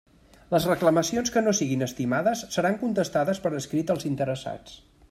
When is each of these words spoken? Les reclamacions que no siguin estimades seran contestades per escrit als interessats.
Les 0.53 0.63
reclamacions 0.69 1.33
que 1.35 1.43
no 1.49 1.53
siguin 1.59 1.87
estimades 1.89 2.43
seran 2.57 2.81
contestades 2.87 3.45
per 3.47 3.57
escrit 3.61 3.95
als 3.97 4.13
interessats. 4.15 4.79